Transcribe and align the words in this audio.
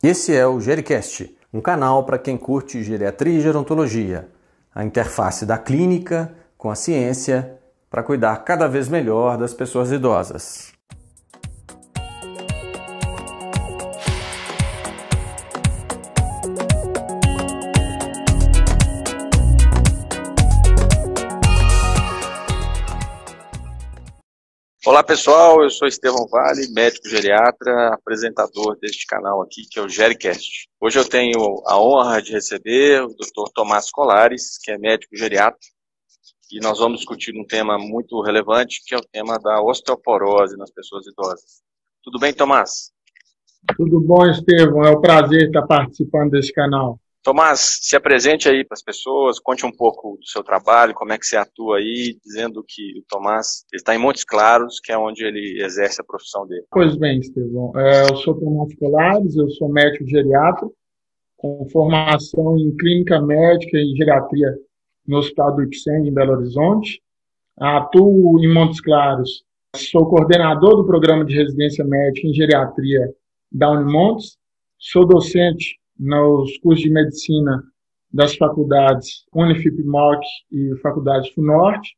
Esse 0.00 0.32
é 0.32 0.46
o 0.46 0.60
Gericast, 0.60 1.36
um 1.52 1.60
canal 1.60 2.04
para 2.04 2.18
quem 2.18 2.36
curte 2.36 2.84
geriatria 2.84 3.36
e 3.36 3.40
gerontologia, 3.40 4.28
a 4.72 4.84
interface 4.84 5.44
da 5.44 5.58
clínica 5.58 6.32
com 6.56 6.70
a 6.70 6.76
ciência 6.76 7.58
para 7.90 8.04
cuidar 8.04 8.36
cada 8.44 8.68
vez 8.68 8.88
melhor 8.88 9.36
das 9.36 9.52
pessoas 9.52 9.90
idosas. 9.90 10.72
Olá 24.88 25.04
pessoal, 25.04 25.62
eu 25.62 25.68
sou 25.68 25.86
Estevão 25.86 26.26
Vale, 26.28 26.66
médico 26.72 27.06
geriatra, 27.10 27.92
apresentador 27.92 28.74
deste 28.80 29.04
canal 29.04 29.42
aqui, 29.42 29.68
que 29.70 29.78
é 29.78 29.82
o 29.82 29.88
Gericast. 29.88 30.66
Hoje 30.80 30.98
eu 30.98 31.06
tenho 31.06 31.62
a 31.66 31.78
honra 31.78 32.22
de 32.22 32.32
receber 32.32 33.02
o 33.02 33.08
Dr. 33.08 33.52
Tomás 33.54 33.90
Colares, 33.90 34.56
que 34.56 34.70
é 34.70 34.78
médico 34.78 35.14
geriatra, 35.14 35.60
e 36.50 36.58
nós 36.60 36.78
vamos 36.78 37.00
discutir 37.00 37.38
um 37.38 37.44
tema 37.44 37.76
muito 37.76 38.18
relevante, 38.22 38.80
que 38.86 38.94
é 38.94 38.96
o 38.96 39.04
tema 39.12 39.38
da 39.38 39.60
osteoporose 39.60 40.56
nas 40.56 40.70
pessoas 40.70 41.06
idosas. 41.06 41.60
Tudo 42.02 42.18
bem, 42.18 42.32
Tomás? 42.32 42.90
Tudo 43.76 44.00
bom, 44.00 44.24
Estevão. 44.24 44.84
É 44.84 44.90
um 44.96 45.02
prazer 45.02 45.48
estar 45.48 45.66
participando 45.66 46.30
desse 46.30 46.50
canal. 46.50 46.98
Tomás, 47.28 47.80
se 47.82 47.94
apresente 47.94 48.48
aí 48.48 48.64
para 48.64 48.74
as 48.74 48.82
pessoas, 48.82 49.38
conte 49.38 49.66
um 49.66 49.70
pouco 49.70 50.16
do 50.18 50.26
seu 50.26 50.42
trabalho, 50.42 50.94
como 50.94 51.12
é 51.12 51.18
que 51.18 51.26
você 51.26 51.36
atua 51.36 51.76
aí, 51.76 52.16
dizendo 52.24 52.64
que 52.66 52.98
o 52.98 53.02
Tomás 53.06 53.66
está 53.70 53.94
em 53.94 53.98
Montes 53.98 54.24
Claros, 54.24 54.80
que 54.80 54.90
é 54.90 54.96
onde 54.96 55.26
ele 55.26 55.62
exerce 55.62 56.00
a 56.00 56.04
profissão 56.04 56.46
dele. 56.46 56.64
Pois 56.70 56.96
bem, 56.96 57.18
Estevão, 57.18 57.70
é, 57.76 58.04
eu 58.10 58.16
sou 58.16 58.32
Tomás 58.40 58.74
Colares, 58.76 59.36
eu 59.36 59.50
sou 59.50 59.68
médico 59.68 60.06
geriatra, 60.06 60.66
com 61.36 61.68
formação 61.70 62.56
em 62.56 62.74
clínica 62.78 63.20
médica 63.20 63.76
e 63.76 63.94
geriatria 63.94 64.56
no 65.06 65.18
Hospital 65.18 65.54
do 65.54 65.64
Ipsen, 65.64 66.08
em 66.08 66.14
Belo 66.14 66.32
Horizonte. 66.32 67.02
Atuo 67.58 68.42
em 68.42 68.50
Montes 68.50 68.80
Claros, 68.80 69.44
sou 69.76 70.08
coordenador 70.08 70.76
do 70.76 70.86
programa 70.86 71.26
de 71.26 71.34
residência 71.34 71.84
médica 71.84 72.26
em 72.26 72.32
geriatria 72.32 73.12
da 73.52 73.70
Unimontes, 73.70 74.38
sou 74.78 75.06
docente 75.06 75.78
nos 75.98 76.56
cursos 76.58 76.82
de 76.82 76.90
medicina 76.90 77.62
das 78.12 78.36
faculdades 78.36 79.24
Unifip-MOC 79.34 80.22
e 80.52 80.76
Faculdade 80.80 81.32
FUNORTE. 81.34 81.90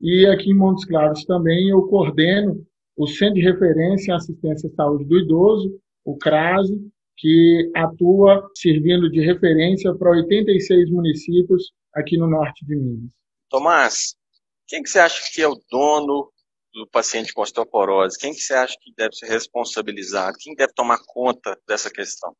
E 0.00 0.26
aqui 0.26 0.50
em 0.50 0.56
Montes 0.56 0.84
Claros 0.84 1.24
também 1.24 1.68
eu 1.68 1.82
coordeno 1.82 2.66
o 2.96 3.06
Centro 3.06 3.34
de 3.34 3.42
Referência 3.42 4.12
em 4.12 4.14
Assistência 4.14 4.68
à 4.68 4.74
Saúde 4.74 5.04
do 5.04 5.18
Idoso, 5.18 5.80
o 6.04 6.16
CRASE, 6.16 6.76
que 7.16 7.70
atua 7.74 8.50
servindo 8.54 9.08
de 9.10 9.20
referência 9.20 9.94
para 9.94 10.10
86 10.10 10.90
municípios 10.90 11.72
aqui 11.94 12.16
no 12.16 12.28
norte 12.28 12.64
de 12.64 12.74
Minas. 12.74 13.10
Tomás, 13.48 14.16
quem 14.66 14.82
que 14.82 14.90
você 14.90 14.98
acha 14.98 15.20
que 15.32 15.40
é 15.40 15.46
o 15.46 15.60
dono 15.70 16.32
do 16.72 16.88
paciente 16.90 17.32
com 17.32 17.42
osteoporose? 17.42 18.18
Quem 18.18 18.32
que 18.32 18.40
você 18.40 18.54
acha 18.54 18.76
que 18.80 18.92
deve 18.96 19.14
ser 19.14 19.26
responsabilizado? 19.26 20.36
Quem 20.40 20.54
deve 20.54 20.72
tomar 20.72 20.98
conta 21.06 21.56
dessa 21.68 21.90
questão? 21.90 22.34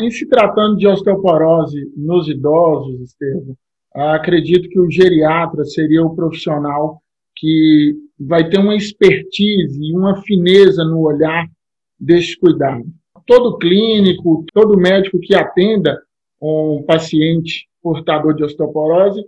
Em 0.00 0.10
se 0.10 0.26
tratando 0.26 0.76
de 0.76 0.86
osteoporose 0.86 1.92
nos 1.96 2.26
idosos, 2.26 3.00
Estevam, 3.00 3.54
acredito 3.94 4.68
que 4.68 4.80
o 4.80 4.90
geriatra 4.90 5.64
seria 5.64 6.02
o 6.02 6.14
profissional 6.14 7.02
que 7.36 7.94
vai 8.18 8.48
ter 8.48 8.58
uma 8.58 8.74
expertise 8.74 9.78
e 9.82 9.94
uma 9.94 10.22
fineza 10.22 10.82
no 10.84 11.00
olhar 11.00 11.46
deste 12.00 12.38
cuidado. 12.38 12.84
Todo 13.26 13.58
clínico, 13.58 14.44
todo 14.54 14.78
médico 14.78 15.20
que 15.20 15.34
atenda 15.34 16.00
um 16.40 16.82
paciente 16.86 17.68
portador 17.82 18.34
de 18.34 18.44
osteoporose 18.44 19.22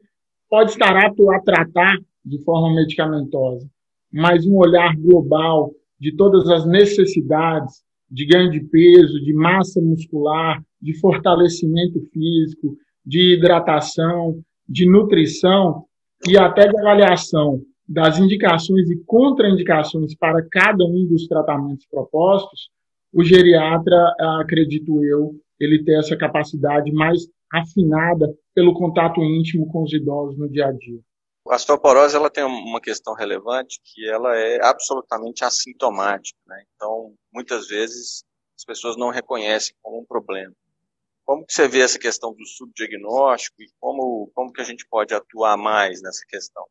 pode 0.48 0.70
estar 0.70 0.96
apto 0.96 1.30
a 1.30 1.40
tratar 1.40 1.98
de 2.24 2.42
forma 2.42 2.74
medicamentosa, 2.74 3.68
mas 4.10 4.46
um 4.46 4.56
olhar 4.56 4.96
global 4.96 5.72
de 6.00 6.16
todas 6.16 6.48
as 6.48 6.64
necessidades 6.64 7.82
de 8.14 8.24
ganho 8.26 8.48
de 8.48 8.60
peso, 8.60 9.20
de 9.20 9.34
massa 9.34 9.80
muscular, 9.80 10.62
de 10.80 10.96
fortalecimento 11.00 12.00
físico, 12.12 12.76
de 13.04 13.34
hidratação, 13.34 14.40
de 14.68 14.88
nutrição 14.88 15.84
e 16.28 16.38
até 16.38 16.68
de 16.68 16.78
avaliação 16.78 17.60
das 17.88 18.20
indicações 18.20 18.88
e 18.88 19.02
contraindicações 19.04 20.14
para 20.14 20.46
cada 20.48 20.84
um 20.84 21.04
dos 21.08 21.26
tratamentos 21.26 21.86
propostos, 21.90 22.70
o 23.12 23.24
geriatra, 23.24 23.96
acredito 24.40 25.04
eu, 25.04 25.32
ele 25.58 25.82
tem 25.82 25.98
essa 25.98 26.16
capacidade 26.16 26.92
mais 26.92 27.26
afinada 27.52 28.32
pelo 28.54 28.74
contato 28.74 29.20
íntimo 29.24 29.66
com 29.66 29.82
os 29.82 29.92
idosos 29.92 30.38
no 30.38 30.48
dia 30.48 30.66
a 30.66 30.72
dia. 30.72 31.00
A 31.46 31.56
osteoporose 31.56 32.16
ela 32.16 32.30
tem 32.30 32.42
uma 32.42 32.80
questão 32.80 33.14
relevante 33.14 33.78
que 33.84 34.08
ela 34.08 34.34
é 34.34 34.64
absolutamente 34.64 35.44
assintomática, 35.44 36.38
né? 36.46 36.62
Então, 36.74 37.12
muitas 37.32 37.68
vezes 37.68 38.24
as 38.56 38.64
pessoas 38.64 38.96
não 38.96 39.10
reconhecem 39.10 39.74
como 39.82 40.00
um 40.00 40.04
problema. 40.06 40.54
Como 41.24 41.44
que 41.44 41.52
você 41.52 41.68
vê 41.68 41.80
essa 41.80 41.98
questão 41.98 42.32
do 42.32 42.46
subdiagnóstico 42.46 43.62
e 43.62 43.66
como 43.78 44.30
como 44.34 44.52
que 44.52 44.60
a 44.60 44.64
gente 44.64 44.86
pode 44.88 45.14
atuar 45.14 45.56
mais 45.56 46.00
nessa 46.02 46.24
questão? 46.26 46.64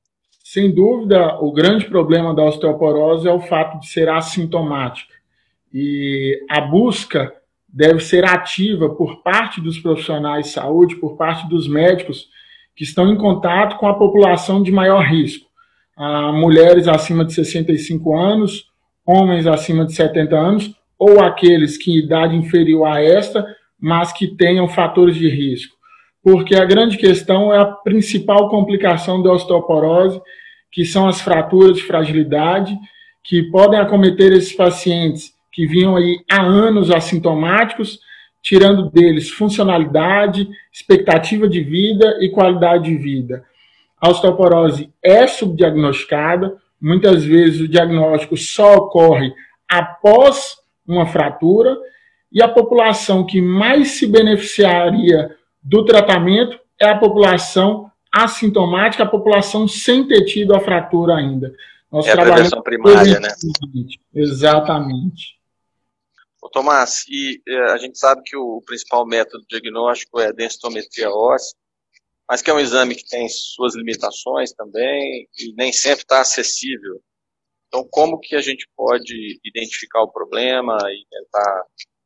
Sem 0.43 0.73
dúvida, 0.73 1.39
o 1.39 1.51
grande 1.51 1.85
problema 1.85 2.35
da 2.35 2.43
osteoporose 2.43 3.27
é 3.27 3.31
o 3.31 3.41
fato 3.41 3.79
de 3.79 3.87
ser 3.87 4.09
assintomática. 4.09 5.13
E 5.71 6.45
a 6.49 6.61
busca 6.61 7.35
deve 7.67 7.99
ser 8.01 8.25
ativa 8.25 8.93
por 8.93 9.21
parte 9.23 9.61
dos 9.61 9.79
profissionais 9.79 10.47
de 10.47 10.51
saúde, 10.51 10.97
por 10.97 11.15
parte 11.15 11.47
dos 11.47 11.67
médicos, 11.67 12.29
que 12.75 12.83
estão 12.83 13.11
em 13.11 13.17
contato 13.17 13.77
com 13.77 13.87
a 13.87 13.93
população 13.93 14.61
de 14.61 14.71
maior 14.71 15.03
risco. 15.05 15.45
Ah, 15.97 16.31
mulheres 16.31 16.87
acima 16.87 17.23
de 17.23 17.33
65 17.33 18.15
anos, 18.17 18.65
homens 19.05 19.45
acima 19.45 19.85
de 19.85 19.93
70 19.93 20.35
anos, 20.35 20.75
ou 20.97 21.21
aqueles 21.21 21.77
que 21.77 21.91
em 21.91 21.97
idade 21.97 22.35
inferior 22.35 22.87
a 22.87 23.01
esta, 23.01 23.45
mas 23.79 24.11
que 24.13 24.27
tenham 24.27 24.67
fatores 24.67 25.15
de 25.15 25.29
risco. 25.29 25.75
Porque 26.23 26.55
a 26.55 26.63
grande 26.63 26.97
questão 26.97 27.53
é 27.53 27.59
a 27.59 27.65
principal 27.65 28.49
complicação 28.49 29.21
da 29.21 29.31
osteoporose, 29.31 30.21
que 30.71 30.85
são 30.85 31.07
as 31.07 31.21
fraturas 31.21 31.77
de 31.77 31.83
fragilidade, 31.83 32.75
que 33.23 33.43
podem 33.51 33.79
acometer 33.79 34.31
esses 34.31 34.53
pacientes 34.53 35.33
que 35.51 35.67
vinham 35.67 35.95
aí 35.95 36.19
há 36.31 36.41
anos 36.41 36.89
assintomáticos, 36.89 37.99
tirando 38.43 38.91
deles 38.91 39.29
funcionalidade, 39.31 40.49
expectativa 40.71 41.47
de 41.47 41.63
vida 41.63 42.17
e 42.19 42.29
qualidade 42.29 42.83
de 42.83 42.97
vida. 42.97 43.45
A 43.99 44.09
osteoporose 44.09 44.91
é 45.01 45.25
subdiagnosticada, 45.25 46.57
muitas 46.79 47.23
vezes 47.23 47.61
o 47.61 47.67
diagnóstico 47.69 48.35
só 48.35 48.75
ocorre 48.75 49.33
após 49.67 50.57
uma 50.85 51.05
fratura, 51.05 51.77
e 52.29 52.41
a 52.41 52.47
população 52.47 53.25
que 53.25 53.39
mais 53.39 53.91
se 53.91 54.07
beneficiaria 54.07 55.35
do 55.61 55.85
tratamento 55.85 56.59
é 56.81 56.89
a 56.89 56.97
população 56.97 57.89
assintomática, 58.11 59.03
a 59.03 59.07
população 59.07 59.67
sem 59.67 60.05
ter 60.07 60.25
tido 60.25 60.53
a 60.53 60.59
fratura 60.59 61.15
ainda. 61.15 61.53
Nós 61.91 62.07
é 62.07 62.11
a 62.11 62.17
prevenção 62.17 62.61
primária, 62.61 63.19
né? 63.19 63.29
Exatamente. 64.13 65.37
Ô, 66.43 66.49
Tomás, 66.49 67.05
e 67.07 67.41
é, 67.47 67.71
a 67.71 67.77
gente 67.77 67.97
sabe 67.97 68.21
que 68.21 68.35
o 68.35 68.61
principal 68.65 69.07
método 69.07 69.45
diagnóstico 69.49 70.19
é 70.19 70.27
a 70.27 70.33
densitometria 70.33 71.09
óssea, 71.09 71.55
mas 72.29 72.41
que 72.41 72.49
é 72.49 72.53
um 72.53 72.59
exame 72.59 72.95
que 72.95 73.07
tem 73.07 73.29
suas 73.29 73.73
limitações 73.77 74.51
também 74.51 75.25
e 75.39 75.53
nem 75.55 75.71
sempre 75.71 76.01
está 76.01 76.19
acessível. 76.19 76.99
Então, 77.67 77.87
como 77.89 78.19
que 78.19 78.35
a 78.35 78.41
gente 78.41 78.67
pode 78.75 79.39
identificar 79.45 80.01
o 80.01 80.11
problema 80.11 80.77
e 80.91 81.05
tentar 81.09 81.63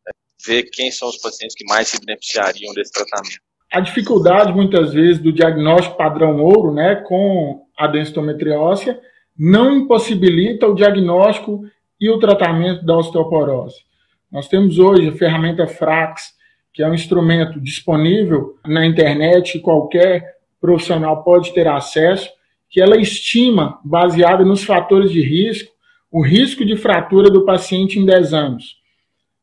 é, 0.07 0.11
ver 0.45 0.69
quem 0.69 0.91
são 0.91 1.09
os 1.09 1.17
pacientes 1.17 1.55
que 1.55 1.65
mais 1.65 1.87
se 1.87 1.99
beneficiariam 1.99 2.75
desse 2.75 2.91
tratamento? 2.91 3.41
A 3.71 3.79
dificuldade, 3.79 4.53
muitas 4.53 4.93
vezes, 4.93 5.19
do 5.19 5.33
diagnóstico 5.33 5.97
padrão 5.97 6.39
ouro, 6.43 6.71
né, 6.75 7.03
com 7.07 7.67
a 7.75 7.87
densitometria 7.87 8.59
óssea, 8.59 9.01
não 9.35 9.75
impossibilita 9.75 10.67
o 10.67 10.75
diagnóstico 10.75 11.63
e 11.99 12.07
o 12.07 12.19
tratamento 12.19 12.85
da 12.85 12.95
osteoporose. 12.95 13.86
Nós 14.31 14.47
temos 14.47 14.77
hoje 14.77 15.07
a 15.07 15.13
ferramenta 15.13 15.65
Frax, 15.67 16.35
que 16.73 16.83
é 16.83 16.87
um 16.87 16.93
instrumento 16.93 17.59
disponível 17.61 18.57
na 18.65 18.85
internet, 18.85 19.59
qualquer 19.59 20.35
profissional 20.59 21.23
pode 21.23 21.53
ter 21.53 21.67
acesso, 21.67 22.29
que 22.69 22.81
ela 22.81 22.97
estima, 22.97 23.79
baseada 23.83 24.43
nos 24.43 24.63
fatores 24.63 25.11
de 25.11 25.21
risco, 25.21 25.71
o 26.11 26.21
risco 26.21 26.65
de 26.65 26.75
fratura 26.75 27.29
do 27.29 27.45
paciente 27.45 27.97
em 27.97 28.05
10 28.05 28.33
anos. 28.33 28.75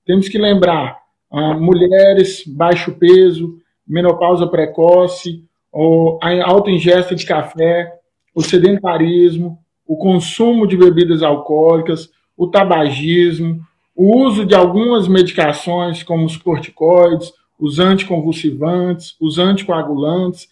Temos 0.04 0.28
que 0.28 0.38
lembrar, 0.38 0.98
ah, 1.30 1.54
mulheres, 1.54 2.44
baixo 2.46 2.92
peso, 2.92 3.58
menopausa 3.86 4.46
precoce, 4.46 5.44
ou 5.72 6.18
a 6.22 6.30
alta 6.48 6.70
ingesta 6.70 7.14
de 7.14 7.24
café, 7.24 7.90
o 8.34 8.42
sedentarismo, 8.42 9.58
o 9.86 9.96
consumo 9.96 10.66
de 10.66 10.76
bebidas 10.76 11.22
alcoólicas, 11.22 12.10
o 12.36 12.48
tabagismo, 12.48 13.60
o 13.94 14.24
uso 14.24 14.44
de 14.44 14.54
algumas 14.54 15.06
medicações, 15.06 16.02
como 16.02 16.24
os 16.24 16.36
corticoides, 16.36 17.32
os 17.58 17.78
anticonvulsivantes, 17.78 19.16
os 19.20 19.38
anticoagulantes, 19.38 20.48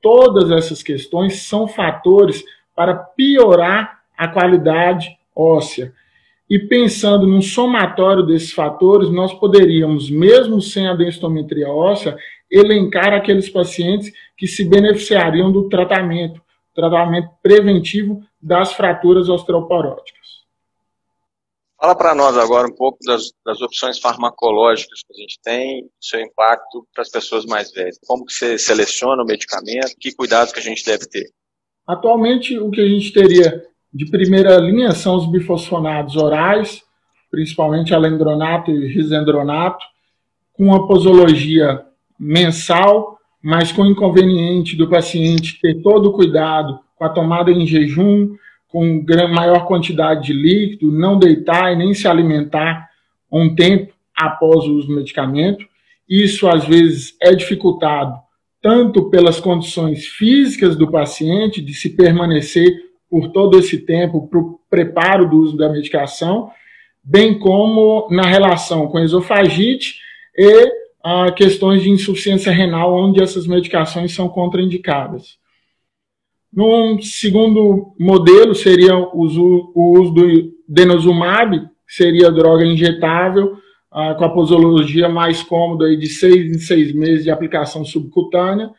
todas 0.00 0.50
essas 0.50 0.82
questões 0.82 1.42
são 1.42 1.68
fatores 1.68 2.42
para 2.74 2.94
piorar 2.94 4.00
a 4.16 4.28
qualidade 4.28 5.16
óssea. 5.34 5.92
E 6.48 6.58
pensando 6.58 7.26
num 7.26 7.42
somatório 7.42 8.22
desses 8.22 8.52
fatores, 8.52 9.10
nós 9.10 9.34
poderíamos, 9.34 10.08
mesmo 10.08 10.62
sem 10.62 10.86
a 10.86 10.94
densitometria 10.94 11.68
óssea, 11.68 12.16
elencar 12.50 13.12
aqueles 13.12 13.50
pacientes 13.50 14.12
que 14.36 14.46
se 14.46 14.64
beneficiariam 14.64 15.50
do 15.50 15.68
tratamento, 15.68 16.40
tratamento 16.74 17.28
preventivo 17.42 18.22
das 18.40 18.72
fraturas 18.72 19.28
osteoporóticas. 19.28 20.25
Fala 21.78 21.94
para 21.94 22.14
nós 22.14 22.38
agora 22.38 22.66
um 22.66 22.74
pouco 22.74 22.98
das, 23.04 23.32
das, 23.44 23.60
opções 23.60 23.98
farmacológicas 23.98 25.00
que 25.06 25.12
a 25.12 25.16
gente 25.20 25.38
tem, 25.44 25.84
seu 26.00 26.20
impacto 26.20 26.86
para 26.94 27.02
as 27.02 27.10
pessoas 27.10 27.44
mais 27.44 27.70
velhas. 27.70 27.98
Como 28.06 28.24
que 28.24 28.32
você 28.32 28.56
seleciona 28.56 29.22
o 29.22 29.26
medicamento, 29.26 29.94
que 30.00 30.14
cuidados 30.14 30.52
que 30.52 30.60
a 30.60 30.62
gente 30.62 30.84
deve 30.84 31.06
ter? 31.06 31.26
Atualmente, 31.86 32.58
o 32.58 32.70
que 32.70 32.80
a 32.80 32.88
gente 32.88 33.12
teria 33.12 33.62
de 33.92 34.10
primeira 34.10 34.56
linha 34.56 34.92
são 34.92 35.16
os 35.16 35.30
bifosfonados 35.30 36.16
orais, 36.16 36.82
principalmente 37.30 37.94
alendronato 37.94 38.70
e 38.70 38.92
risendronato, 38.92 39.84
com 40.54 40.74
a 40.74 40.86
posologia 40.86 41.84
mensal, 42.18 43.18
mas 43.42 43.70
com 43.70 43.82
o 43.82 43.86
inconveniente 43.86 44.74
do 44.76 44.88
paciente 44.88 45.60
ter 45.60 45.82
todo 45.82 46.08
o 46.08 46.12
cuidado 46.12 46.80
com 46.96 47.04
a 47.04 47.10
tomada 47.10 47.50
em 47.50 47.66
jejum, 47.66 48.34
com 48.68 49.04
maior 49.28 49.66
quantidade 49.66 50.26
de 50.26 50.32
líquido, 50.32 50.90
não 50.90 51.18
deitar 51.18 51.72
e 51.72 51.76
nem 51.76 51.94
se 51.94 52.06
alimentar 52.06 52.88
um 53.30 53.54
tempo 53.54 53.92
após 54.16 54.64
o 54.64 54.74
uso 54.74 54.88
do 54.88 54.96
medicamento. 54.96 55.64
Isso 56.08 56.48
às 56.48 56.64
vezes 56.64 57.16
é 57.20 57.34
dificultado 57.34 58.26
tanto 58.66 59.08
pelas 59.10 59.38
condições 59.38 60.06
físicas 60.06 60.76
do 60.76 60.90
paciente, 60.90 61.60
de 61.60 61.72
se 61.72 61.90
permanecer 61.90 62.74
por 63.08 63.28
todo 63.28 63.58
esse 63.58 63.78
tempo 63.78 64.26
para 64.26 64.40
o 64.40 64.58
preparo 64.68 65.28
do 65.28 65.36
uso 65.36 65.56
da 65.56 65.68
medicação, 65.68 66.50
bem 67.02 67.38
como 67.38 68.08
na 68.10 68.26
relação 68.26 68.88
com 68.88 68.98
esofagite 68.98 70.00
e 70.36 70.72
ah, 71.04 71.30
questões 71.30 71.82
de 71.82 71.90
insuficiência 71.90 72.50
renal, 72.50 72.92
onde 72.92 73.22
essas 73.22 73.46
medicações 73.46 74.12
são 74.12 74.28
contraindicadas. 74.28 75.38
Num 76.52 77.00
segundo 77.00 77.94
modelo 77.98 78.54
seria 78.54 78.96
o 78.96 79.20
uso, 79.20 79.72
o 79.74 79.98
uso 79.98 80.12
do 80.12 80.52
denosumab, 80.68 81.60
que 81.86 81.94
seria 81.94 82.30
droga 82.30 82.64
injetável, 82.64 83.56
ah, 83.90 84.14
com 84.14 84.24
a 84.24 84.30
posologia 84.30 85.08
mais 85.08 85.42
cômoda 85.42 85.86
aí 85.86 85.96
de 85.96 86.06
seis 86.06 86.54
em 86.54 86.58
seis 86.58 86.92
meses 86.92 87.24
de 87.24 87.30
aplicação 87.30 87.84
subcutânea, 87.84 88.70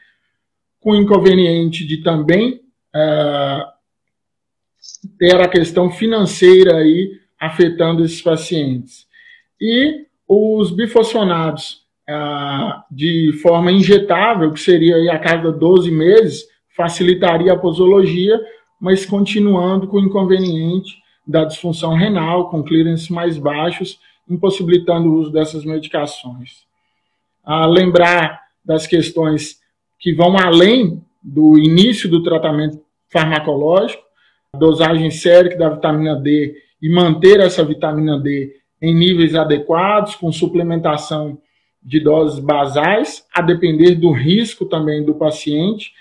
com 0.80 0.96
inconveniente 0.96 1.86
de 1.86 1.98
também 2.04 2.62
ah, 2.94 3.74
ter 5.18 5.40
a 5.40 5.48
questão 5.48 5.90
financeira 5.90 6.78
aí 6.78 7.12
afetando 7.40 8.04
esses 8.04 8.22
pacientes. 8.22 9.06
E 9.60 10.06
os 10.28 10.72
bifosfonados 10.72 11.86
ah, 12.08 12.86
de 12.90 13.34
forma 13.42 13.72
injetável, 13.72 14.52
que 14.52 14.60
seria 14.60 14.96
aí 14.96 15.10
a 15.10 15.19
cada 15.19 15.52
12 15.52 15.92
meses, 15.92 16.46
facilitaria 16.77 17.51
a 17.51 17.57
posologia, 17.57 18.39
mas 18.79 19.06
continuando 19.06 19.88
com 19.88 19.97
o 19.97 20.06
inconveniente 20.06 21.01
da 21.25 21.44
disfunção 21.44 21.95
renal, 21.95 22.50
com 22.50 22.63
clearance 22.63 23.12
mais 23.12 23.38
baixos, 23.38 24.00
impossibilitando 24.29 25.09
o 25.09 25.15
uso 25.15 25.31
dessas 25.31 25.65
medicações. 25.65 26.65
A 27.44 27.65
lembrar 27.65 28.41
das 28.63 28.85
questões 28.85 29.59
que 30.00 30.13
vão 30.13 30.38
além 30.38 31.03
do 31.24 31.57
início 31.57 32.07
do 32.09 32.21
tratamento 32.21 32.80
farmacológico, 33.09 34.03
a 34.53 34.57
dosagem 34.57 35.09
sérica 35.09 35.57
da 35.57 35.69
vitamina 35.69 36.15
D 36.15 36.56
e 36.81 36.89
manter 36.89 37.39
essa 37.39 37.63
vitamina 37.63 38.19
D 38.19 38.53
em 38.81 38.94
níveis 38.94 39.33
adequados, 39.33 40.15
com 40.15 40.31
suplementação 40.31 41.38
de 41.81 42.00
doses 42.00 42.39
basais, 42.39 43.25
a 43.33 43.41
depender 43.41 43.95
do 43.95 44.12
risco 44.12 44.65
também 44.65 45.03
do 45.03 45.15
paciente, 45.15 45.94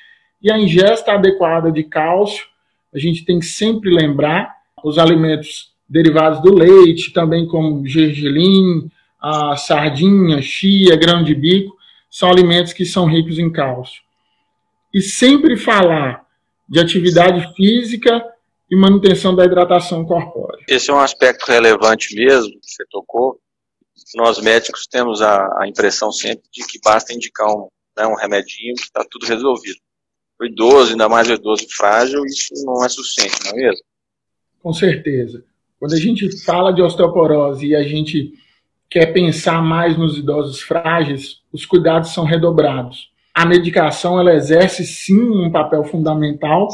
e 0.46 0.50
a 0.52 0.56
ingesta 0.56 1.10
adequada 1.10 1.72
de 1.72 1.82
cálcio, 1.82 2.46
a 2.94 2.98
gente 3.00 3.24
tem 3.24 3.40
que 3.40 3.46
sempre 3.46 3.90
lembrar 3.90 4.54
os 4.84 4.96
alimentos 4.96 5.72
derivados 5.88 6.40
do 6.40 6.54
leite, 6.54 7.12
também 7.12 7.48
como 7.48 7.84
gergelim, 7.84 8.88
a 9.20 9.56
sardinha, 9.56 10.40
chia, 10.40 10.94
grão 10.94 11.24
de 11.24 11.34
bico, 11.34 11.76
são 12.08 12.30
alimentos 12.30 12.72
que 12.72 12.84
são 12.84 13.06
ricos 13.06 13.40
em 13.40 13.50
cálcio. 13.50 14.00
E 14.94 15.02
sempre 15.02 15.56
falar 15.56 16.24
de 16.68 16.78
atividade 16.78 17.52
física 17.56 18.24
e 18.70 18.76
manutenção 18.76 19.34
da 19.34 19.44
hidratação 19.44 20.04
corpórea. 20.04 20.64
Esse 20.68 20.92
é 20.92 20.94
um 20.94 21.00
aspecto 21.00 21.44
relevante 21.50 22.14
mesmo, 22.14 22.52
que 22.52 22.70
você 22.70 22.84
tocou. 22.88 23.40
Nós 24.14 24.40
médicos 24.40 24.86
temos 24.86 25.20
a, 25.20 25.66
impressão 25.66 26.12
sempre 26.12 26.44
de 26.52 26.64
que 26.64 26.78
basta 26.84 27.12
indicar 27.12 27.48
um, 27.48 27.66
né, 27.98 28.06
um 28.06 28.14
remedinho 28.14 28.76
que 28.76 28.82
está 28.82 29.04
tudo 29.10 29.26
resolvido 29.26 29.80
o 30.40 30.44
idoso, 30.44 30.92
ainda 30.92 31.08
mais 31.08 31.28
o 31.28 31.34
idoso 31.34 31.66
frágil, 31.70 32.24
isso 32.24 32.52
não 32.64 32.84
é 32.84 32.88
suficiente, 32.88 33.36
não 33.44 33.52
é 33.52 33.54
mesmo? 33.54 33.84
Com 34.62 34.72
certeza. 34.72 35.44
Quando 35.78 35.94
a 35.94 35.98
gente 35.98 36.44
fala 36.44 36.72
de 36.72 36.82
osteoporose 36.82 37.66
e 37.66 37.74
a 37.74 37.82
gente 37.82 38.32
quer 38.88 39.12
pensar 39.12 39.62
mais 39.62 39.96
nos 39.96 40.18
idosos 40.18 40.60
frágeis, 40.60 41.40
os 41.52 41.66
cuidados 41.66 42.12
são 42.12 42.24
redobrados. 42.24 43.10
A 43.34 43.44
medicação 43.44 44.18
ela 44.18 44.34
exerce 44.34 44.84
sim 44.84 45.20
um 45.20 45.50
papel 45.50 45.84
fundamental, 45.84 46.68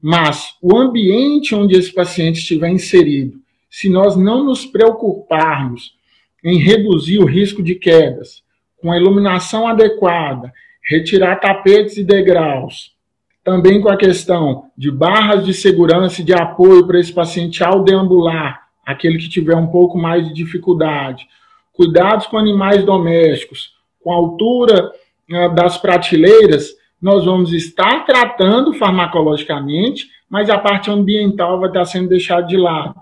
mas 0.00 0.54
o 0.62 0.76
ambiente 0.76 1.54
onde 1.54 1.76
esse 1.76 1.92
paciente 1.92 2.38
estiver 2.38 2.70
inserido, 2.70 3.38
se 3.70 3.88
nós 3.90 4.16
não 4.16 4.44
nos 4.44 4.64
preocuparmos 4.64 5.94
em 6.42 6.58
reduzir 6.58 7.18
o 7.18 7.26
risco 7.26 7.62
de 7.62 7.74
quedas, 7.74 8.42
com 8.78 8.92
a 8.92 8.96
iluminação 8.96 9.66
adequada, 9.66 10.52
retirar 10.82 11.36
tapetes 11.36 11.96
e 11.98 12.04
degraus, 12.04 12.96
também 13.44 13.80
com 13.80 13.88
a 13.88 13.96
questão 13.96 14.64
de 14.76 14.90
barras 14.90 15.44
de 15.44 15.54
segurança 15.54 16.20
e 16.20 16.24
de 16.24 16.34
apoio 16.34 16.86
para 16.86 16.98
esse 16.98 17.12
paciente 17.12 17.64
ao 17.64 17.82
deambular, 17.82 18.68
aquele 18.84 19.18
que 19.18 19.28
tiver 19.28 19.56
um 19.56 19.68
pouco 19.68 19.98
mais 19.98 20.26
de 20.26 20.34
dificuldade. 20.34 21.26
Cuidados 21.72 22.26
com 22.26 22.36
animais 22.36 22.84
domésticos, 22.84 23.72
com 24.02 24.12
a 24.12 24.16
altura 24.16 24.90
uh, 25.30 25.54
das 25.54 25.78
prateleiras, 25.78 26.74
nós 27.00 27.24
vamos 27.24 27.52
estar 27.52 28.04
tratando 28.04 28.72
farmacologicamente, 28.74 30.06
mas 30.28 30.50
a 30.50 30.58
parte 30.58 30.90
ambiental 30.90 31.60
vai 31.60 31.68
estar 31.68 31.84
sendo 31.84 32.08
deixada 32.08 32.46
de 32.46 32.56
lado. 32.56 32.96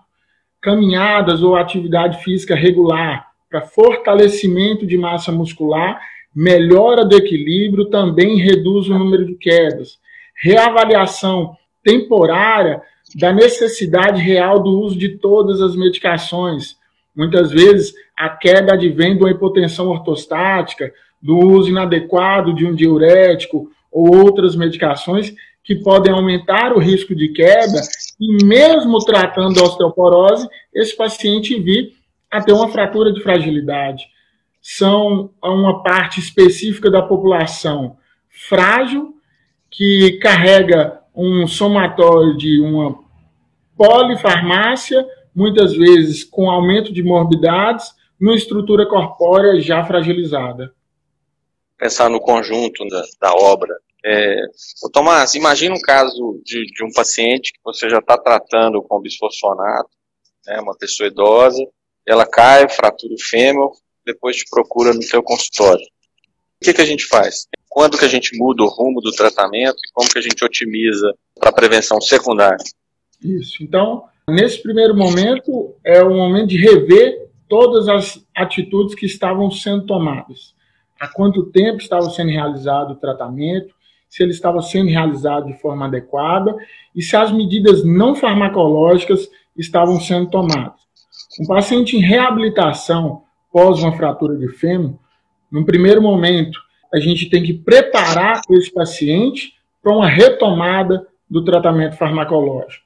Caminhadas 0.60 1.42
ou 1.42 1.56
atividade 1.56 2.22
física 2.22 2.54
regular 2.54 3.26
para 3.50 3.62
fortalecimento 3.62 4.86
de 4.86 4.98
massa 4.98 5.32
muscular, 5.32 6.00
melhora 6.34 7.04
do 7.04 7.16
equilíbrio, 7.16 7.86
também 7.86 8.36
reduz 8.36 8.88
o 8.88 8.98
número 8.98 9.24
de 9.24 9.34
quedas 9.34 9.98
reavaliação 10.36 11.56
temporária 11.82 12.82
da 13.14 13.32
necessidade 13.32 14.20
real 14.20 14.62
do 14.62 14.80
uso 14.80 14.98
de 14.98 15.18
todas 15.18 15.60
as 15.60 15.76
medicações. 15.76 16.76
Muitas 17.14 17.50
vezes 17.50 17.94
a 18.16 18.28
queda 18.28 18.74
advém 18.74 19.16
de 19.16 19.22
uma 19.22 19.30
hipotensão 19.30 19.88
ortostática, 19.88 20.92
do 21.22 21.38
uso 21.38 21.70
inadequado 21.70 22.54
de 22.54 22.66
um 22.66 22.74
diurético 22.74 23.70
ou 23.90 24.14
outras 24.14 24.54
medicações 24.54 25.34
que 25.64 25.74
podem 25.74 26.12
aumentar 26.12 26.72
o 26.72 26.78
risco 26.78 27.14
de 27.14 27.28
queda 27.30 27.80
e 28.20 28.44
mesmo 28.44 28.98
tratando 28.98 29.58
a 29.58 29.64
osteoporose, 29.64 30.48
esse 30.74 30.96
paciente 30.96 31.58
vir 31.60 31.94
a 32.30 32.40
ter 32.40 32.52
uma 32.52 32.68
fratura 32.68 33.12
de 33.12 33.22
fragilidade. 33.22 34.04
São 34.60 35.30
uma 35.42 35.82
parte 35.82 36.20
específica 36.20 36.90
da 36.90 37.02
população 37.02 37.96
frágil 38.28 39.15
que 39.70 40.18
carrega 40.22 41.00
um 41.14 41.46
somatório 41.46 42.36
de 42.36 42.60
uma 42.60 42.98
polifarmácia, 43.76 45.06
muitas 45.34 45.74
vezes 45.74 46.24
com 46.24 46.50
aumento 46.50 46.92
de 46.92 47.02
morbidades, 47.02 47.94
numa 48.18 48.36
estrutura 48.36 48.86
corpórea 48.86 49.60
já 49.60 49.84
fragilizada. 49.84 50.74
Pensar 51.78 52.08
no 52.08 52.20
conjunto 52.20 52.86
da, 52.88 53.02
da 53.20 53.34
obra. 53.34 53.74
É, 54.04 54.40
Tomás, 54.92 55.34
imagina 55.34 55.74
um 55.74 55.80
caso 55.80 56.40
de, 56.44 56.64
de 56.66 56.84
um 56.84 56.92
paciente 56.92 57.52
que 57.52 57.58
você 57.62 57.90
já 57.90 57.98
está 57.98 58.16
tratando 58.16 58.82
com 58.82 59.00
bisfosfonato, 59.00 59.90
né, 60.46 60.60
uma 60.60 60.76
pessoa 60.76 61.08
idosa, 61.08 61.62
ela 62.06 62.24
cai, 62.24 62.68
fratura 62.68 63.12
o 63.12 63.20
fêmur, 63.20 63.72
depois 64.04 64.36
te 64.36 64.44
procura 64.48 64.94
no 64.94 65.02
seu 65.02 65.22
consultório. 65.22 65.84
O 66.62 66.64
que, 66.64 66.72
que 66.72 66.80
a 66.80 66.86
gente 66.86 67.04
faz? 67.04 67.48
Quando 67.76 67.98
que 67.98 68.06
a 68.06 68.08
gente 68.08 68.34
muda 68.38 68.62
o 68.62 68.68
rumo 68.68 69.02
do 69.02 69.10
tratamento 69.10 69.76
e 69.84 69.92
como 69.92 70.08
que 70.08 70.18
a 70.18 70.22
gente 70.22 70.42
otimiza 70.42 71.14
para 71.38 71.50
a 71.50 71.52
prevenção 71.52 72.00
secundária. 72.00 72.56
Isso. 73.22 73.62
Então, 73.62 74.04
nesse 74.26 74.62
primeiro 74.62 74.96
momento, 74.96 75.74
é 75.84 76.02
o 76.02 76.08
momento 76.08 76.48
de 76.48 76.56
rever 76.56 77.28
todas 77.46 77.86
as 77.86 78.18
atitudes 78.34 78.94
que 78.94 79.04
estavam 79.04 79.50
sendo 79.50 79.84
tomadas. 79.84 80.54
Há 80.98 81.06
quanto 81.06 81.50
tempo 81.50 81.76
estava 81.76 82.08
sendo 82.08 82.30
realizado 82.30 82.92
o 82.92 82.96
tratamento, 82.96 83.74
se 84.08 84.22
ele 84.22 84.32
estava 84.32 84.62
sendo 84.62 84.88
realizado 84.88 85.44
de 85.44 85.60
forma 85.60 85.84
adequada 85.84 86.56
e 86.94 87.02
se 87.02 87.14
as 87.14 87.30
medidas 87.30 87.84
não 87.84 88.14
farmacológicas 88.14 89.28
estavam 89.54 90.00
sendo 90.00 90.30
tomadas. 90.30 90.80
Um 91.38 91.46
paciente 91.46 91.94
em 91.94 92.00
reabilitação 92.00 93.24
pós 93.52 93.80
uma 93.82 93.94
fratura 93.94 94.34
de 94.34 94.48
fêmur, 94.48 94.94
no 95.52 95.66
primeiro 95.66 96.00
momento, 96.00 96.58
a 96.92 97.00
gente 97.00 97.28
tem 97.28 97.42
que 97.42 97.52
preparar 97.52 98.40
esse 98.50 98.72
paciente 98.72 99.54
para 99.82 99.92
uma 99.92 100.08
retomada 100.08 101.06
do 101.28 101.44
tratamento 101.44 101.96
farmacológico. 101.96 102.84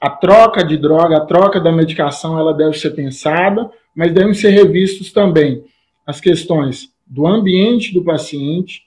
A 0.00 0.10
troca 0.10 0.64
de 0.64 0.76
droga, 0.76 1.16
a 1.16 1.26
troca 1.26 1.60
da 1.60 1.72
medicação, 1.72 2.38
ela 2.38 2.54
deve 2.54 2.78
ser 2.78 2.90
pensada, 2.90 3.70
mas 3.94 4.12
devem 4.12 4.32
ser 4.32 4.50
revistos 4.50 5.12
também 5.12 5.64
as 6.06 6.20
questões 6.20 6.90
do 7.06 7.26
ambiente 7.26 7.92
do 7.92 8.02
paciente, 8.02 8.82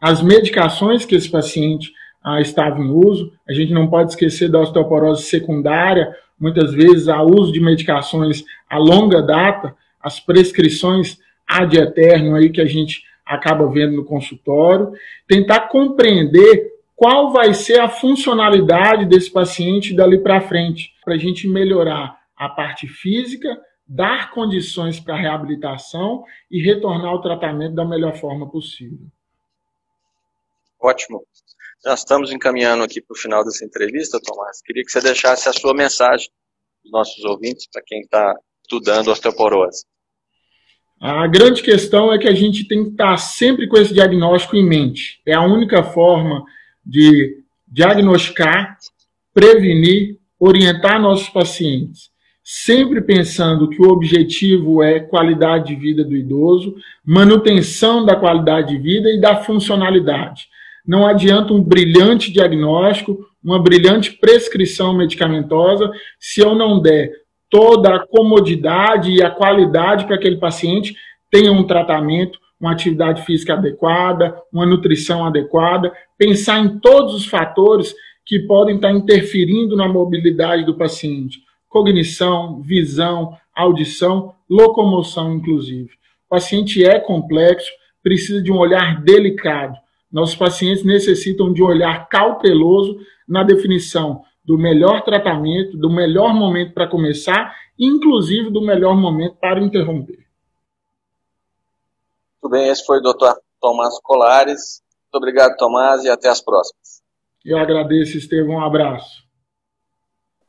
as 0.00 0.20
medicações 0.20 1.04
que 1.04 1.14
esse 1.14 1.30
paciente 1.30 1.92
ah, 2.22 2.40
estava 2.40 2.80
em 2.80 2.90
uso. 2.90 3.32
A 3.48 3.52
gente 3.52 3.72
não 3.72 3.86
pode 3.86 4.10
esquecer 4.10 4.50
da 4.50 4.60
osteoporose 4.60 5.22
secundária, 5.22 6.14
muitas 6.38 6.74
vezes 6.74 7.08
há 7.08 7.22
uso 7.22 7.52
de 7.52 7.60
medicações 7.60 8.44
a 8.68 8.76
longa 8.76 9.22
data, 9.22 9.74
as 10.02 10.20
prescrições 10.20 11.18
ad 11.46 11.74
eterno 11.78 12.34
aí 12.34 12.50
que 12.50 12.60
a 12.60 12.66
gente 12.66 13.04
acaba 13.26 13.68
vendo 13.68 13.96
no 13.96 14.04
consultório, 14.04 14.92
tentar 15.26 15.68
compreender 15.68 16.76
qual 16.94 17.32
vai 17.32 17.52
ser 17.52 17.80
a 17.80 17.88
funcionalidade 17.88 19.04
desse 19.04 19.30
paciente 19.30 19.94
dali 19.94 20.18
para 20.22 20.40
frente, 20.40 20.94
para 21.04 21.14
a 21.14 21.18
gente 21.18 21.46
melhorar 21.48 22.18
a 22.36 22.48
parte 22.48 22.86
física, 22.86 23.60
dar 23.86 24.30
condições 24.32 24.98
para 24.98 25.14
a 25.14 25.20
reabilitação 25.20 26.24
e 26.50 26.62
retornar 26.62 27.10
ao 27.10 27.20
tratamento 27.20 27.74
da 27.74 27.84
melhor 27.84 28.16
forma 28.16 28.48
possível. 28.50 29.06
Ótimo. 30.80 31.24
Nós 31.84 32.00
estamos 32.00 32.32
encaminhando 32.32 32.82
aqui 32.82 33.00
para 33.00 33.14
o 33.14 33.18
final 33.18 33.44
dessa 33.44 33.64
entrevista, 33.64 34.20
Tomás. 34.20 34.60
Queria 34.62 34.82
que 34.82 34.90
você 34.90 35.00
deixasse 35.00 35.48
a 35.48 35.52
sua 35.52 35.74
mensagem 35.74 36.28
para 36.28 36.86
os 36.86 36.92
nossos 36.92 37.24
ouvintes, 37.24 37.68
para 37.70 37.82
quem 37.84 38.00
está 38.00 38.34
estudando 38.62 39.08
osteoporose. 39.08 39.84
A 41.00 41.26
grande 41.26 41.62
questão 41.62 42.12
é 42.12 42.18
que 42.18 42.26
a 42.26 42.34
gente 42.34 42.66
tem 42.66 42.84
que 42.84 42.90
estar 42.90 43.16
sempre 43.18 43.66
com 43.66 43.76
esse 43.76 43.92
diagnóstico 43.92 44.56
em 44.56 44.66
mente. 44.66 45.20
É 45.26 45.34
a 45.34 45.42
única 45.42 45.82
forma 45.82 46.42
de 46.84 47.42
diagnosticar, 47.68 48.78
prevenir, 49.34 50.16
orientar 50.40 51.00
nossos 51.00 51.28
pacientes. 51.28 52.10
Sempre 52.42 53.02
pensando 53.02 53.68
que 53.68 53.82
o 53.82 53.90
objetivo 53.90 54.82
é 54.82 55.00
qualidade 55.00 55.74
de 55.74 55.80
vida 55.80 56.04
do 56.04 56.16
idoso, 56.16 56.74
manutenção 57.04 58.04
da 58.04 58.16
qualidade 58.16 58.68
de 58.68 58.78
vida 58.80 59.10
e 59.10 59.20
da 59.20 59.36
funcionalidade. 59.42 60.46
Não 60.86 61.06
adianta 61.06 61.52
um 61.52 61.62
brilhante 61.62 62.32
diagnóstico, 62.32 63.18
uma 63.42 63.60
brilhante 63.60 64.12
prescrição 64.12 64.96
medicamentosa, 64.96 65.90
se 66.18 66.40
eu 66.40 66.54
não 66.54 66.80
der 66.80 67.10
toda 67.50 67.94
a 67.94 68.06
comodidade 68.06 69.12
e 69.12 69.22
a 69.22 69.30
qualidade 69.30 70.06
para 70.06 70.16
aquele 70.16 70.36
paciente 70.36 70.96
tenha 71.30 71.52
um 71.52 71.64
tratamento, 71.64 72.38
uma 72.60 72.72
atividade 72.72 73.22
física 73.22 73.54
adequada, 73.54 74.40
uma 74.52 74.66
nutrição 74.66 75.24
adequada, 75.24 75.92
pensar 76.16 76.58
em 76.60 76.78
todos 76.78 77.14
os 77.14 77.26
fatores 77.26 77.94
que 78.24 78.40
podem 78.40 78.76
estar 78.76 78.92
interferindo 78.92 79.76
na 79.76 79.88
mobilidade 79.88 80.64
do 80.64 80.76
paciente, 80.76 81.40
cognição, 81.68 82.60
visão, 82.60 83.36
audição, 83.54 84.34
locomoção, 84.48 85.34
inclusive. 85.34 85.90
O 86.26 86.30
paciente 86.30 86.84
é 86.84 86.98
complexo, 86.98 87.70
precisa 88.02 88.42
de 88.42 88.50
um 88.50 88.58
olhar 88.58 89.02
delicado. 89.02 89.76
Nossos 90.10 90.34
pacientes 90.34 90.84
necessitam 90.84 91.52
de 91.52 91.62
um 91.62 91.66
olhar 91.66 92.08
cauteloso 92.08 92.98
na 93.28 93.42
definição 93.42 94.22
do 94.46 94.56
melhor 94.56 95.02
tratamento, 95.02 95.76
do 95.76 95.90
melhor 95.90 96.32
momento 96.32 96.72
para 96.72 96.88
começar, 96.88 97.54
inclusive 97.78 98.50
do 98.50 98.60
melhor 98.60 98.96
momento 98.96 99.36
para 99.40 99.60
interromper. 99.60 100.24
Muito 102.40 102.52
bem, 102.52 102.68
esse 102.68 102.84
foi 102.86 102.98
o 102.98 103.02
Dr. 103.02 103.34
Tomás 103.60 103.98
Colares. 104.02 104.82
Muito 105.04 105.16
obrigado, 105.16 105.56
Tomás, 105.56 106.04
e 106.04 106.08
até 106.08 106.28
as 106.28 106.40
próximas. 106.40 107.02
Eu 107.44 107.58
agradeço, 107.58 108.16
Estevão. 108.16 108.56
Um 108.56 108.64
abraço. 108.64 109.26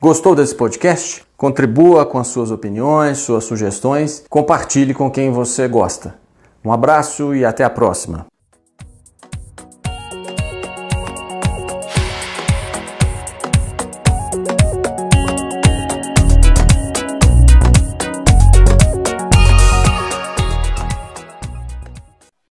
Gostou 0.00 0.36
desse 0.36 0.54
podcast? 0.54 1.24
Contribua 1.36 2.06
com 2.06 2.18
as 2.18 2.28
suas 2.28 2.52
opiniões, 2.52 3.18
suas 3.18 3.44
sugestões, 3.44 4.24
compartilhe 4.28 4.94
com 4.94 5.10
quem 5.10 5.32
você 5.32 5.66
gosta. 5.66 6.16
Um 6.64 6.72
abraço 6.72 7.34
e 7.34 7.44
até 7.44 7.64
a 7.64 7.70
próxima. 7.70 8.26